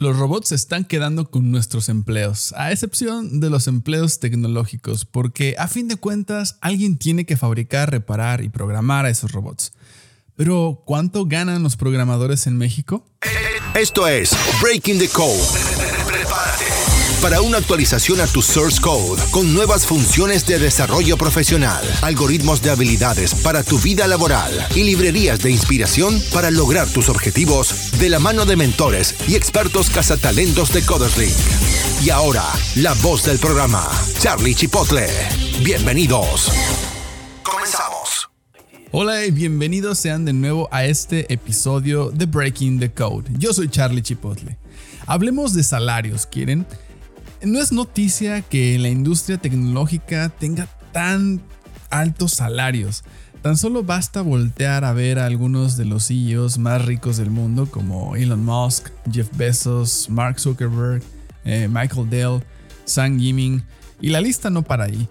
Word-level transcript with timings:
Los 0.00 0.16
robots 0.16 0.48
se 0.48 0.54
están 0.54 0.86
quedando 0.86 1.30
con 1.30 1.50
nuestros 1.50 1.90
empleos, 1.90 2.54
a 2.56 2.72
excepción 2.72 3.38
de 3.38 3.50
los 3.50 3.66
empleos 3.66 4.18
tecnológicos, 4.18 5.04
porque 5.04 5.56
a 5.58 5.68
fin 5.68 5.88
de 5.88 5.96
cuentas 5.96 6.56
alguien 6.62 6.96
tiene 6.96 7.26
que 7.26 7.36
fabricar, 7.36 7.90
reparar 7.90 8.42
y 8.42 8.48
programar 8.48 9.04
a 9.04 9.10
esos 9.10 9.30
robots. 9.30 9.74
Pero, 10.36 10.84
¿cuánto 10.86 11.26
ganan 11.26 11.62
los 11.62 11.76
programadores 11.76 12.46
en 12.46 12.56
México? 12.56 13.04
Esto 13.74 14.08
es 14.08 14.34
Breaking 14.62 14.98
the 14.98 15.08
Code 15.10 15.36
para 17.20 17.42
una 17.42 17.58
actualización 17.58 18.20
a 18.20 18.26
tu 18.26 18.40
source 18.40 18.80
code 18.80 19.22
con 19.30 19.52
nuevas 19.52 19.86
funciones 19.86 20.46
de 20.46 20.58
desarrollo 20.58 21.18
profesional, 21.18 21.84
algoritmos 22.00 22.62
de 22.62 22.70
habilidades 22.70 23.34
para 23.34 23.62
tu 23.62 23.78
vida 23.78 24.06
laboral 24.06 24.50
y 24.74 24.84
librerías 24.84 25.40
de 25.40 25.50
inspiración 25.50 26.20
para 26.32 26.50
lograr 26.50 26.88
tus 26.88 27.08
objetivos 27.10 27.98
de 27.98 28.08
la 28.08 28.20
mano 28.20 28.46
de 28.46 28.56
mentores 28.56 29.16
y 29.28 29.34
expertos 29.34 29.90
cazatalentos 29.90 30.72
de 30.72 30.82
CodersLink. 30.82 31.36
Y 32.02 32.10
ahora, 32.10 32.44
la 32.76 32.94
voz 32.94 33.24
del 33.24 33.38
programa, 33.38 33.86
Charlie 34.18 34.54
Chipotle. 34.54 35.06
Bienvenidos. 35.62 36.50
Comenzamos. 37.42 38.30
Hola 38.92 39.26
y 39.26 39.30
bienvenidos 39.30 39.98
sean 39.98 40.24
de 40.24 40.32
nuevo 40.32 40.68
a 40.72 40.86
este 40.86 41.30
episodio 41.32 42.10
de 42.10 42.24
Breaking 42.24 42.80
the 42.80 42.90
Code. 42.90 43.30
Yo 43.38 43.52
soy 43.52 43.68
Charlie 43.68 44.02
Chipotle. 44.02 44.56
Hablemos 45.06 45.54
de 45.54 45.62
salarios, 45.62 46.26
¿quieren? 46.26 46.66
No 47.42 47.58
es 47.58 47.72
noticia 47.72 48.42
que 48.42 48.78
la 48.78 48.90
industria 48.90 49.38
tecnológica 49.38 50.28
tenga 50.28 50.68
tan 50.92 51.40
altos 51.88 52.32
salarios. 52.32 53.02
Tan 53.40 53.56
solo 53.56 53.82
basta 53.82 54.20
voltear 54.20 54.84
a 54.84 54.92
ver 54.92 55.18
a 55.18 55.24
algunos 55.24 55.78
de 55.78 55.86
los 55.86 56.08
CEOs 56.08 56.58
más 56.58 56.84
ricos 56.84 57.16
del 57.16 57.30
mundo 57.30 57.64
como 57.70 58.14
Elon 58.14 58.44
Musk, 58.44 58.90
Jeff 59.10 59.30
Bezos, 59.38 60.10
Mark 60.10 60.38
Zuckerberg, 60.38 61.02
eh, 61.46 61.66
Michael 61.66 62.10
Dell, 62.10 62.42
Sam 62.84 63.18
Giming 63.18 63.64
y 64.02 64.10
la 64.10 64.20
lista 64.20 64.50
no 64.50 64.60
para 64.60 64.84
ahí. 64.84 65.08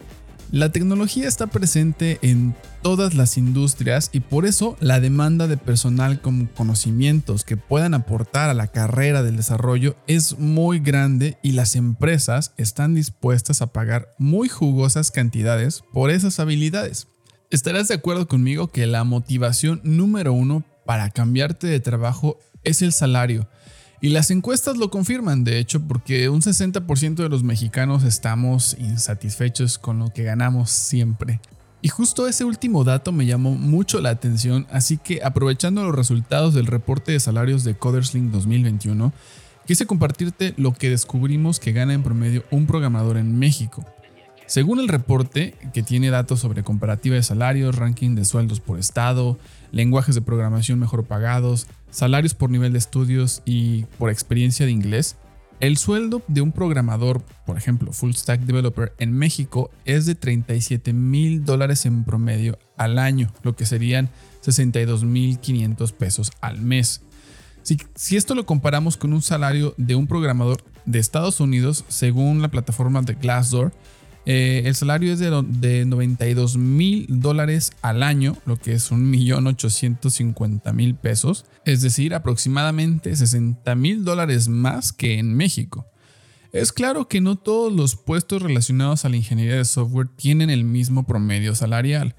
La 0.51 0.71
tecnología 0.71 1.27
está 1.27 1.45
presente 1.45 2.17
en 2.23 2.55
todas 2.81 3.13
las 3.13 3.37
industrias 3.37 4.09
y 4.11 4.19
por 4.19 4.47
eso 4.47 4.77
la 4.79 4.99
demanda 4.99 5.45
de 5.47 5.57
personal 5.57 6.21
con 6.21 6.47
conocimientos 6.47 7.43
que 7.43 7.55
puedan 7.55 7.93
aportar 7.93 8.49
a 8.49 8.55
la 8.55 8.65
carrera 8.65 9.21
del 9.21 9.37
desarrollo 9.37 9.95
es 10.07 10.39
muy 10.39 10.79
grande 10.79 11.37
y 11.43 11.51
las 11.51 11.75
empresas 11.75 12.53
están 12.57 12.95
dispuestas 12.95 13.61
a 13.61 13.67
pagar 13.67 14.09
muy 14.17 14.49
jugosas 14.49 15.11
cantidades 15.11 15.83
por 15.93 16.09
esas 16.09 16.39
habilidades. 16.39 17.07
Estarás 17.51 17.87
de 17.87 17.93
acuerdo 17.93 18.27
conmigo 18.27 18.69
que 18.69 18.87
la 18.87 19.03
motivación 19.03 19.81
número 19.83 20.33
uno 20.33 20.63
para 20.83 21.11
cambiarte 21.11 21.67
de 21.67 21.79
trabajo 21.79 22.39
es 22.63 22.81
el 22.81 22.91
salario 22.91 23.47
y 24.01 24.09
las 24.09 24.31
encuestas 24.31 24.77
lo 24.77 24.89
confirman, 24.89 25.43
de 25.43 25.59
hecho, 25.59 25.81
porque 25.81 26.29
un 26.29 26.41
60% 26.41 27.15
de 27.15 27.29
los 27.29 27.43
mexicanos 27.43 28.03
estamos 28.03 28.77
insatisfechos 28.79 29.77
con 29.77 29.99
lo 29.99 30.13
que 30.13 30.23
ganamos 30.23 30.69
siempre. 30.69 31.41
Y 31.81 31.89
justo 31.89 32.27
ese 32.27 32.43
último 32.43 32.83
dato 32.83 33.11
me 33.11 33.25
llamó 33.25 33.51
mucho 33.51 34.01
la 34.01 34.09
atención, 34.09 34.67
así 34.71 34.97
que 34.97 35.21
aprovechando 35.23 35.83
los 35.83 35.95
resultados 35.95 36.53
del 36.53 36.65
reporte 36.65 37.11
de 37.11 37.19
salarios 37.19 37.63
de 37.63 37.75
Coderslink 37.75 38.31
2021, 38.31 39.13
quise 39.65 39.85
compartirte 39.85 40.53
lo 40.57 40.73
que 40.73 40.89
descubrimos 40.89 41.59
que 41.59 41.71
gana 41.71 41.93
en 41.93 42.03
promedio 42.03 42.43
un 42.51 42.67
programador 42.67 43.17
en 43.17 43.37
México. 43.37 43.85
Según 44.49 44.79
el 44.79 44.87
reporte, 44.87 45.53
que 45.73 45.83
tiene 45.83 46.09
datos 46.09 46.39
sobre 46.39 46.63
comparativa 46.63 47.15
de 47.15 47.21
salarios, 47.21 47.75
ranking 47.75 48.15
de 48.15 48.25
sueldos 48.25 48.59
por 48.59 48.79
estado, 48.79 49.37
lenguajes 49.71 50.15
de 50.15 50.21
programación 50.21 50.79
mejor 50.79 51.05
pagados, 51.05 51.67
salarios 51.91 52.33
por 52.33 52.49
nivel 52.49 52.73
de 52.73 52.79
estudios 52.79 53.41
y 53.45 53.83
por 53.97 54.09
experiencia 54.09 54.65
de 54.65 54.71
inglés, 54.71 55.17
el 55.59 55.77
sueldo 55.77 56.21
de 56.27 56.41
un 56.41 56.53
programador, 56.53 57.21
por 57.45 57.57
ejemplo, 57.57 57.91
full 57.91 58.13
stack 58.13 58.41
developer 58.41 58.93
en 58.97 59.11
México 59.11 59.69
es 59.83 60.05
de 60.05 60.15
37 60.15 60.93
mil 60.93 61.43
dólares 61.43 61.85
en 61.85 62.05
promedio 62.05 62.57
al 62.77 62.97
año, 62.97 63.33
lo 63.43 63.55
que 63.55 63.65
serían 63.65 64.09
62 64.41 65.03
mil 65.03 65.37
500 65.39 65.91
pesos 65.91 66.31
al 66.39 66.61
mes. 66.61 67.01
Si, 67.61 67.77
si, 67.93 68.15
esto 68.15 68.35
lo 68.35 68.45
comparamos 68.45 68.95
con 68.95 69.11
un 69.11 69.21
salario 69.21 69.73
de 69.77 69.95
un 69.95 70.07
programador 70.07 70.63
de 70.85 70.99
Estados 70.99 71.41
Unidos, 71.41 71.83
según 71.89 72.41
la 72.41 72.47
plataforma 72.47 73.01
de 73.01 73.15
Glassdoor, 73.15 73.73
eh, 74.31 74.67
el 74.67 74.75
salario 74.75 75.11
es 75.11 75.17
de, 75.17 75.31
de 75.47 75.85
92 75.85 76.55
mil 76.55 77.07
dólares 77.09 77.71
al 77.81 78.03
año, 78.03 78.37
lo 78.45 78.57
que 78.57 78.73
es 78.73 78.91
un 78.91 79.09
millón 79.09 79.47
850 79.47 80.71
mil 80.71 80.93
pesos, 80.93 81.45
es 81.65 81.81
decir, 81.81 82.13
aproximadamente 82.13 83.15
60 83.15 83.73
mil 83.73 84.05
dólares 84.05 84.47
más 84.47 84.93
que 84.93 85.17
en 85.17 85.33
México. 85.33 85.87
Es 86.51 86.71
claro 86.71 87.07
que 87.07 87.21
no 87.21 87.37
todos 87.37 87.73
los 87.73 87.95
puestos 87.95 88.43
relacionados 88.43 89.03
a 89.03 89.09
la 89.09 89.15
ingeniería 89.15 89.55
de 89.55 89.65
software 89.65 90.09
tienen 90.15 90.51
el 90.51 90.63
mismo 90.63 91.07
promedio 91.07 91.55
salarial. 91.55 92.15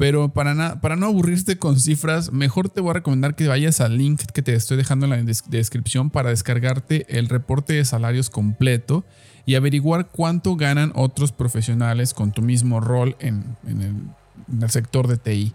Pero 0.00 0.30
para, 0.30 0.54
no 0.54 1.06
aburrirte 1.06 1.58
con 1.58 1.78
cifras, 1.78 2.32
mejor 2.32 2.70
te 2.70 2.80
voy 2.80 2.88
a 2.88 2.94
recomendar 2.94 3.34
que 3.34 3.46
vayas 3.48 3.82
al 3.82 3.98
link 3.98 4.22
que 4.32 4.40
te 4.40 4.54
estoy 4.54 4.78
dejando 4.78 5.04
en 5.04 5.10
la 5.10 5.34
descripción 5.48 6.08
para 6.08 6.30
descargarte 6.30 7.04
el 7.18 7.28
reporte 7.28 7.74
de 7.74 7.84
salarios 7.84 8.30
completo 8.30 9.04
y 9.44 9.56
averiguar 9.56 10.08
cuánto 10.10 10.56
ganan 10.56 10.90
otros 10.94 11.32
profesionales 11.32 12.14
con 12.14 12.32
tu 12.32 12.40
mismo 12.40 12.80
rol 12.80 13.14
en, 13.18 13.58
el, 13.68 14.70
sector 14.70 15.06
de 15.06 15.18
TI. 15.18 15.52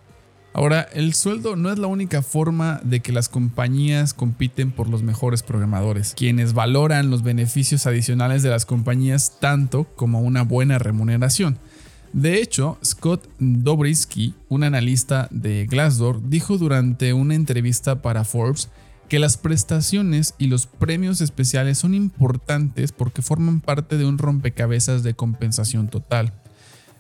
Ahora, 0.54 0.82
el 0.94 1.16
sueldo 1.16 1.56
no 1.56 1.72
es 1.72 1.80
la 1.80 1.88
única 1.88 2.22
forma 2.22 2.80
de 2.84 3.00
que 3.00 3.12
las 3.12 3.30
compañías 3.30 4.14
compiten 4.14 4.72
por 4.72 4.88
los 4.90 5.02
mejores 5.02 5.42
programadores, 5.42 6.14
quienes 6.16 6.54
valoran 6.54 7.10
los 7.10 7.24
beneficios 7.24 7.88
adicionales 7.88 8.44
de 8.44 8.52
las 8.52 8.68
compañías 8.68 9.40
tanto 9.40 9.86
como 9.96 10.22
una 10.22 10.44
buena 10.44 10.78
remuneración. 10.78 11.58
De 12.16 12.42
hecho, 12.42 12.78
Scott 12.82 13.28
Dobrisky, 13.40 14.36
un 14.48 14.64
analista 14.64 15.28
de 15.32 15.66
Glassdoor, 15.66 16.30
dijo 16.30 16.58
durante 16.58 17.12
una 17.12 17.36
entrevista 17.36 18.02
para 18.02 18.24
Forbes 18.24 18.70
que 19.10 19.20
las 19.20 19.36
prestaciones 19.36 20.34
y 20.38 20.48
los 20.48 20.66
premios 20.66 21.20
especiales 21.20 21.78
son 21.78 21.94
importantes 21.94 22.94
porque 22.94 23.22
forman 23.22 23.60
parte 23.60 23.98
de 23.98 24.06
un 24.06 24.18
rompecabezas 24.18 25.04
de 25.04 25.14
compensación 25.14 25.90
total. 25.90 26.32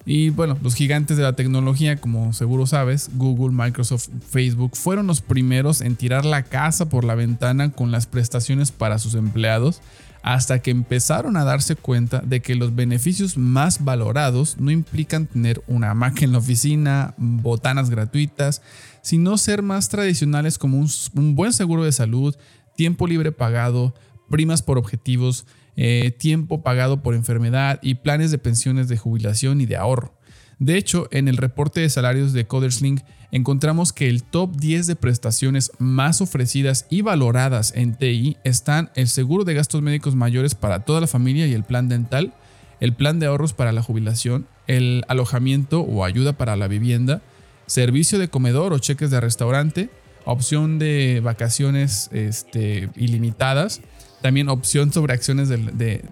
Y 0.05 0.31
bueno, 0.31 0.57
los 0.61 0.75
gigantes 0.75 1.15
de 1.15 1.23
la 1.23 1.33
tecnología, 1.33 1.95
como 1.95 2.33
seguro 2.33 2.67
sabes, 2.67 3.09
Google, 3.13 3.55
Microsoft, 3.55 4.09
Facebook, 4.29 4.75
fueron 4.75 5.07
los 5.07 5.21
primeros 5.21 5.79
en 5.79 5.95
tirar 5.95 6.25
la 6.25 6.43
casa 6.43 6.89
por 6.89 7.05
la 7.05 7.15
ventana 7.15 7.71
con 7.71 7.89
las 7.89 8.05
prestaciones 8.05 8.73
para 8.73 8.99
sus 8.99 9.15
empleados 9.15 9.81
hasta 10.25 10.57
que 10.57 10.71
empezaron 10.71 11.37
a 11.37 11.43
darse 11.43 11.75
cuenta 11.75 12.19
de 12.19 12.39
que 12.41 12.55
los 12.55 12.73
beneficios 12.73 13.37
más 13.37 13.85
valorados 13.85 14.57
no 14.59 14.71
implican 14.71 15.27
tener 15.27 15.61
una 15.67 15.93
Mac 15.93 16.23
en 16.23 16.31
la 16.31 16.39
oficina, 16.39 17.13
botanas 17.17 17.91
gratuitas, 17.91 18.63
sino 19.03 19.37
ser 19.37 19.61
más 19.61 19.87
tradicionales 19.87 20.57
como 20.57 20.79
un, 20.79 21.35
buen 21.35 21.53
seguro 21.53 21.83
de 21.83 21.91
salud, 21.91 22.35
tiempo 22.75 23.05
libre 23.05 23.31
pagado, 23.31 23.93
primas 24.27 24.63
por 24.63 24.79
objetivos, 24.79 25.45
eh, 25.75 26.09
tiempo 26.09 26.63
pagado 26.63 27.03
por 27.03 27.13
enfermedad 27.13 27.77
y 27.83 27.93
planes 27.93 28.31
de 28.31 28.39
pensiones 28.39 28.87
de 28.87 28.97
jubilación 28.97 29.61
y 29.61 29.67
de 29.67 29.77
ahorro. 29.77 30.17
De 30.57 30.75
hecho, 30.75 31.07
en 31.11 31.27
el 31.27 31.37
reporte 31.37 31.81
de 31.81 31.89
salarios 31.89 32.33
de 32.33 32.47
Coderslink 32.47 33.01
encontramos 33.35 33.91
que 33.91 34.07
el 34.07 34.23
top 34.23 34.55
10 34.55 34.87
de 34.87 34.95
prestaciones 34.95 35.73
más 35.77 36.21
ofrecidas 36.21 36.87
y 36.89 37.01
valoradas 37.01 37.73
en 37.75 37.93
TI 37.93 38.37
están 38.45 38.91
el 38.95 39.09
seguro 39.09 39.43
de 39.43 39.53
gastos 39.53 39.81
médicos 39.81 40.15
mayores 40.15 40.55
para 40.55 40.85
toda 40.85 41.01
la 41.01 41.07
familia 41.07 41.45
y 41.45 41.53
el 41.53 41.65
plan 41.65 41.89
dental, 41.89 42.33
el 42.79 42.93
plan 42.93 43.19
de 43.19 43.25
ahorros 43.25 43.51
para 43.51 43.73
la 43.73 43.81
jubilación, 43.81 44.47
el 44.67 45.03
alojamiento 45.09 45.81
o 45.81 46.05
ayuda 46.05 46.31
para 46.31 46.55
la 46.55 46.69
vivienda, 46.69 47.21
servicio 47.65 48.19
de 48.19 48.29
comedor 48.29 48.71
o 48.71 48.79
cheques 48.79 49.11
de 49.11 49.19
restaurante, 49.19 49.89
opción 50.23 50.79
de 50.79 51.19
vacaciones 51.21 52.09
este, 52.13 52.89
ilimitadas, 52.95 53.81
también 54.21 54.47
opción 54.47 54.93
sobre 54.93 55.13
acciones 55.13 55.49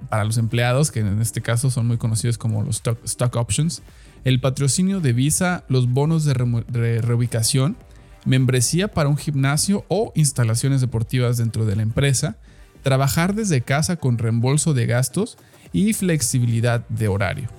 para 0.10 0.26
los 0.26 0.38
empleados, 0.38 0.92
que 0.92 1.00
en 1.00 1.22
este 1.22 1.40
caso 1.40 1.72
son 1.72 1.88
muy 1.88 1.98
conocidos 1.98 2.38
como 2.38 2.64
los 2.64 2.82
stock 3.06 3.36
options, 3.38 3.82
el 4.24 4.40
patrocinio 4.40 5.02
de 5.02 5.14
visa, 5.14 5.64
los 5.68 5.90
bonos 5.90 6.24
de, 6.24 6.34
reubicación, 7.02 7.76
membresía 8.26 8.88
para 8.88 9.10
un 9.10 9.18
gimnasio 9.18 9.86
o 9.90 10.14
instalaciones 10.16 10.82
deportivas 10.82 11.38
dentro 11.38 11.66
de 11.66 11.76
la 11.76 11.82
empresa, 11.82 12.38
trabajar 12.84 13.36
desde 13.36 13.62
casa 13.62 13.98
con 13.98 14.18
reembolso 14.18 14.74
de 14.74 14.86
gastos 14.86 15.38
y 15.74 15.94
flexibilidad 15.94 16.88
de 16.88 17.08
horario. 17.08 17.50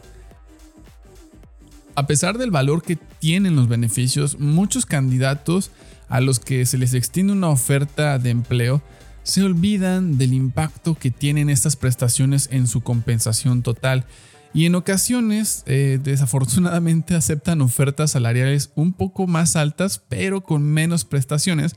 A 1.96 2.06
pesar 2.06 2.38
del 2.38 2.50
valor 2.50 2.82
que 2.82 2.96
tienen 2.96 3.56
los 3.56 3.68
beneficios, 3.68 4.38
muchos 4.40 4.86
candidatos 4.86 5.70
a 6.08 6.20
los 6.20 6.40
que 6.40 6.66
se 6.66 6.78
les 6.78 6.94
extiende 6.94 7.32
una 7.32 7.50
oferta 7.50 8.18
de 8.18 8.30
empleo 8.30 8.82
se 9.22 9.42
olvidan 9.42 10.18
del 10.18 10.34
impacto 10.34 10.94
que 10.94 11.10
tienen 11.10 11.48
estas 11.48 11.76
prestaciones 11.76 12.48
en 12.52 12.66
su 12.66 12.82
compensación 12.82 13.62
total 13.62 14.04
y 14.54 14.66
en 14.66 14.76
ocasiones 14.76 15.64
eh, 15.66 15.98
desafortunadamente 16.02 17.14
aceptan 17.16 17.60
ofertas 17.60 18.12
salariales 18.12 18.70
un 18.74 18.94
poco 18.94 19.26
más 19.26 19.56
altas 19.56 20.00
pero 20.08 20.42
con 20.42 20.62
menos 20.62 21.04
prestaciones 21.04 21.76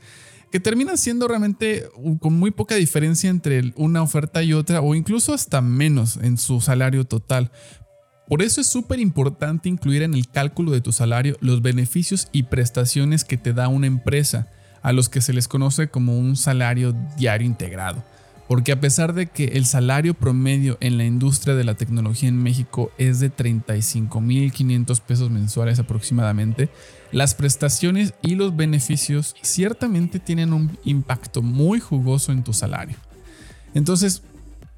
que 0.50 0.60
terminan 0.60 0.96
siendo 0.96 1.28
realmente 1.28 1.88
con 2.20 2.32
muy 2.32 2.50
poca 2.50 2.76
diferencia 2.76 3.28
entre 3.28 3.74
una 3.76 4.02
oferta 4.02 4.42
y 4.42 4.54
otra 4.54 4.80
o 4.80 4.94
incluso 4.94 5.34
hasta 5.34 5.60
menos 5.60 6.16
en 6.22 6.38
su 6.38 6.62
salario 6.62 7.04
total. 7.04 7.50
Por 8.28 8.42
eso 8.42 8.60
es 8.60 8.66
súper 8.66 8.98
importante 9.00 9.68
incluir 9.68 10.02
en 10.02 10.14
el 10.14 10.28
cálculo 10.28 10.70
de 10.70 10.80
tu 10.80 10.92
salario 10.92 11.36
los 11.40 11.62
beneficios 11.62 12.28
y 12.32 12.44
prestaciones 12.44 13.24
que 13.24 13.38
te 13.38 13.52
da 13.52 13.68
una 13.68 13.86
empresa, 13.86 14.48
a 14.82 14.92
los 14.92 15.08
que 15.08 15.20
se 15.20 15.32
les 15.32 15.48
conoce 15.48 15.88
como 15.88 16.18
un 16.18 16.36
salario 16.36 16.94
diario 17.16 17.46
integrado. 17.46 18.04
Porque 18.48 18.72
a 18.72 18.80
pesar 18.80 19.12
de 19.12 19.26
que 19.26 19.44
el 19.44 19.66
salario 19.66 20.14
promedio 20.14 20.78
en 20.80 20.96
la 20.96 21.04
industria 21.04 21.54
de 21.54 21.64
la 21.64 21.74
tecnología 21.74 22.30
en 22.30 22.42
México 22.42 22.90
es 22.96 23.20
de 23.20 23.30
35.500 23.30 25.00
pesos 25.02 25.30
mensuales 25.30 25.78
aproximadamente, 25.78 26.70
las 27.12 27.34
prestaciones 27.34 28.14
y 28.22 28.36
los 28.36 28.56
beneficios 28.56 29.36
ciertamente 29.42 30.18
tienen 30.18 30.54
un 30.54 30.78
impacto 30.84 31.42
muy 31.42 31.78
jugoso 31.78 32.32
en 32.32 32.42
tu 32.42 32.54
salario. 32.54 32.96
Entonces, 33.74 34.22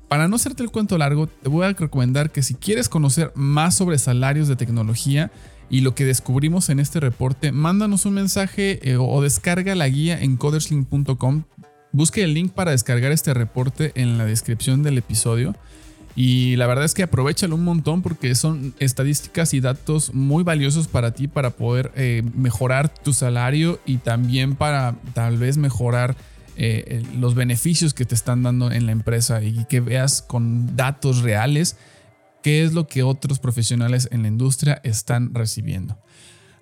para 0.08 0.26
no 0.26 0.34
hacerte 0.34 0.64
el 0.64 0.72
cuento 0.72 0.99
largo, 0.99 1.28
te 1.28 1.49
voy 1.49 1.64
a 1.64 1.72
recomendar 1.72 2.32
que 2.32 2.43
si 2.43 2.55
quieres 2.55 2.88
conocer 2.88 3.31
más 3.37 3.76
sobre 3.76 3.99
salarios 3.99 4.49
de 4.49 4.56
tecnología 4.56 5.31
y 5.70 5.82
lo 5.82 5.94
que 5.94 6.05
descubrimos 6.05 6.69
en 6.70 6.81
este 6.81 6.99
reporte, 6.99 7.52
mándanos 7.52 8.05
un 8.05 8.14
mensaje 8.14 8.81
eh, 8.90 8.96
o 8.96 9.22
descarga 9.22 9.76
la 9.76 9.88
guía 9.88 10.20
en 10.20 10.37
coderslink.com 10.37 11.44
Busque 11.93 12.23
el 12.23 12.35
link 12.35 12.53
para 12.53 12.71
descargar 12.71 13.13
este 13.13 13.35
reporte 13.35 13.93
en 13.95 14.19
la 14.19 14.25
descripción 14.25 14.83
del 14.83 14.99
episodio. 14.99 15.57
Y 16.17 16.57
la 16.57 16.67
verdad 16.67 16.85
es 16.85 16.95
que 16.95 17.05
aprovechalo 17.05 17.55
un 17.55 17.65
montón 17.65 18.03
porque 18.03 18.35
son 18.35 18.75
estadísticas 18.79 19.55
y 19.55 19.61
datos 19.61 20.13
muy 20.13 20.43
valiosos 20.43 20.89
para 20.89 21.15
ti 21.15 21.29
para 21.29 21.51
poder 21.51 21.93
eh, 21.95 22.23
mejorar 22.35 22.93
tu 22.93 23.13
salario 23.13 23.81
y 23.87 23.99
también 23.99 24.57
para 24.57 24.97
tal 25.15 25.39
vez 25.39 25.57
mejorar 25.57 26.17
eh, 26.57 27.05
los 27.19 27.35
beneficios 27.35 27.95
que 27.95 28.05
te 28.05 28.15
están 28.15 28.43
dando 28.43 28.71
en 28.71 28.87
la 28.87 28.93
empresa 28.93 29.43
y 29.43 29.65
que 29.67 29.81
veas 29.81 30.21
con 30.21 30.77
datos 30.77 31.23
reales 31.23 31.77
qué 32.43 32.65
es 32.65 32.73
lo 32.73 32.87
que 32.87 33.03
otros 33.03 33.39
profesionales 33.39 34.09
en 34.11 34.23
la 34.23 34.29
industria 34.29 34.81
están 34.85 35.35
recibiendo. 35.35 35.99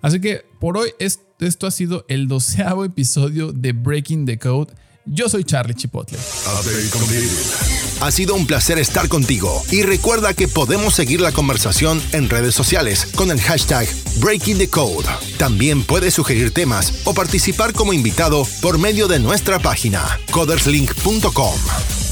Así 0.02 0.20
que 0.20 0.44
por 0.60 0.76
hoy 0.76 0.90
esto 0.98 1.66
ha 1.66 1.70
sido 1.70 2.04
el 2.08 2.28
doceavo 2.28 2.84
episodio 2.84 3.52
de 3.52 3.72
Breaking 3.72 4.26
the 4.26 4.38
Code. 4.38 4.72
Yo 5.10 5.28
soy 5.28 5.44
Charlie 5.44 5.74
Chipotle. 5.74 6.18
Ha 8.00 8.10
sido 8.10 8.34
un 8.34 8.46
placer 8.46 8.78
estar 8.78 9.08
contigo 9.08 9.62
y 9.70 9.82
recuerda 9.82 10.34
que 10.34 10.48
podemos 10.48 10.94
seguir 10.94 11.20
la 11.20 11.32
conversación 11.32 12.02
en 12.12 12.28
redes 12.28 12.54
sociales 12.54 13.06
con 13.14 13.30
el 13.30 13.40
hashtag 13.40 13.88
Breaking 14.16 14.58
the 14.58 14.68
Code. 14.68 15.06
También 15.38 15.82
puedes 15.82 16.14
sugerir 16.14 16.52
temas 16.52 16.92
o 17.04 17.14
participar 17.14 17.72
como 17.72 17.92
invitado 17.92 18.46
por 18.60 18.78
medio 18.78 19.08
de 19.08 19.18
nuestra 19.18 19.58
página 19.58 20.20
coderslink.com. 20.30 21.54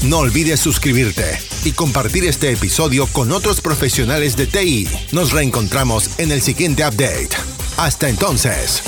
No 0.03 0.19
olvides 0.19 0.59
suscribirte 0.59 1.39
y 1.65 1.71
compartir 1.73 2.25
este 2.25 2.51
episodio 2.51 3.07
con 3.07 3.31
otros 3.31 3.61
profesionales 3.61 4.35
de 4.35 4.47
TI. 4.47 4.87
Nos 5.11 5.31
reencontramos 5.31 6.19
en 6.19 6.31
el 6.31 6.41
siguiente 6.41 6.83
update. 6.83 7.29
Hasta 7.77 8.09
entonces. 8.09 8.81